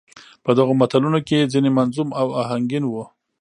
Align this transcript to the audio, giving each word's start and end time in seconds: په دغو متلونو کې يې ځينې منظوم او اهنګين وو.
په 0.43 0.51
دغو 0.57 0.73
متلونو 0.81 1.19
کې 1.27 1.35
يې 1.39 1.49
ځينې 1.53 1.69
منظوم 1.77 2.09
او 2.21 2.27
اهنګين 2.41 2.83
وو. 2.87 3.03